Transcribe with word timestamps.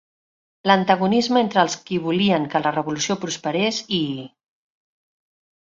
L'antagonisme 0.69 1.43
entre 1.47 1.61
els 1.65 1.75
qui 1.91 1.99
volien 2.07 2.49
que 2.55 2.63
la 2.65 2.73
revolució 2.79 3.19
prosperés 3.27 3.85
i... 4.01 4.03